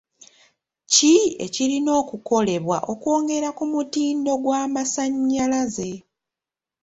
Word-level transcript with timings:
Ki 0.93 1.13
ekirina 1.45 1.91
okukolebwa 2.01 2.77
okwongera 2.91 3.49
ku 3.57 3.63
mutindo 3.73 4.31
gw'amasannyalaze? 4.43 5.91